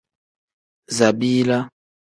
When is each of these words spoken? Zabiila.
Zabiila. 0.97 1.57